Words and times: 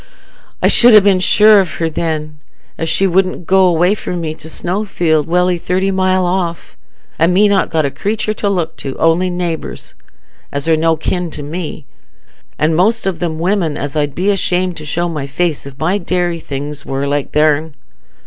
I 0.63 0.67
should 0.67 0.99
ha' 0.99 1.03
been 1.03 1.19
sure 1.19 1.59
of 1.59 1.73
her 1.75 1.87
then, 1.87 2.39
as 2.75 2.89
she 2.89 3.05
wouldn't 3.05 3.45
go 3.45 3.65
away 3.65 3.93
from 3.93 4.19
me 4.19 4.33
to 4.33 4.49
Snowfield, 4.49 5.27
welly 5.27 5.59
thirty 5.59 5.91
mile 5.91 6.25
off, 6.25 6.75
and 7.19 7.31
me 7.31 7.47
not 7.47 7.69
got 7.69 7.85
a 7.85 7.91
creatur 7.91 8.33
to 8.33 8.49
look 8.49 8.77
to, 8.77 8.97
only 8.97 9.29
neighbours, 9.29 9.93
as 10.51 10.67
are 10.67 10.75
no 10.75 10.95
kin 10.95 11.29
to 11.29 11.43
me, 11.43 11.85
an' 12.57 12.73
most 12.73 13.05
of 13.05 13.21
'em 13.21 13.37
women 13.37 13.77
as 13.77 13.95
I'd 13.95 14.15
be 14.15 14.31
ashamed 14.31 14.75
to 14.77 14.85
show 14.87 15.07
my 15.07 15.27
face, 15.27 15.67
if 15.67 15.77
my 15.77 15.99
dairy 15.99 16.39
things 16.39 16.83
war 16.83 17.07
like 17.07 17.33
their'n. 17.33 17.75